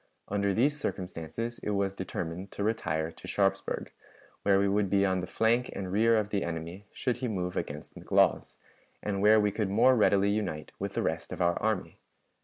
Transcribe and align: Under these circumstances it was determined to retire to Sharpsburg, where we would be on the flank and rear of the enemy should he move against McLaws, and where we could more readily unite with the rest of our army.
Under 0.29 0.51
these 0.51 0.79
circumstances 0.79 1.59
it 1.61 1.69
was 1.69 1.93
determined 1.93 2.49
to 2.53 2.63
retire 2.63 3.11
to 3.11 3.27
Sharpsburg, 3.27 3.91
where 4.41 4.57
we 4.57 4.67
would 4.67 4.89
be 4.89 5.05
on 5.05 5.19
the 5.19 5.27
flank 5.27 5.69
and 5.73 5.91
rear 5.91 6.17
of 6.17 6.29
the 6.29 6.43
enemy 6.43 6.87
should 6.91 7.17
he 7.17 7.27
move 7.27 7.55
against 7.55 7.95
McLaws, 7.95 8.57
and 9.03 9.21
where 9.21 9.39
we 9.39 9.51
could 9.51 9.69
more 9.69 9.95
readily 9.95 10.31
unite 10.31 10.71
with 10.79 10.95
the 10.95 11.03
rest 11.03 11.31
of 11.31 11.39
our 11.39 11.59
army. 11.61 11.99